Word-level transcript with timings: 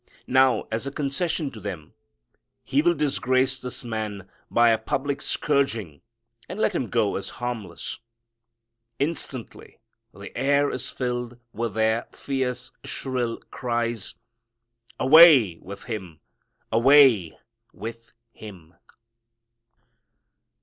Now, 0.25 0.63
as 0.71 0.87
a 0.87 0.91
concession 0.91 1.51
to 1.51 1.59
them, 1.59 1.93
he 2.63 2.81
will 2.81 2.95
disgrace 2.95 3.59
this 3.59 3.83
man 3.83 4.27
by 4.49 4.69
a 4.71 4.79
public 4.79 5.21
scourging 5.21 6.01
and 6.49 6.59
let 6.59 6.73
him 6.73 6.89
go 6.89 7.17
as 7.17 7.29
harmless. 7.37 7.99
Instantly 8.97 9.77
the 10.11 10.35
air 10.35 10.71
is 10.71 10.89
filled 10.89 11.37
with 11.53 11.75
their 11.75 12.07
fierce 12.13 12.71
shrill 12.83 13.41
cries, 13.51 14.15
"Away 14.99 15.57
with 15.61 15.83
Him: 15.83 16.19
Away 16.71 17.37
with 17.71 18.11
Him." 18.31 18.73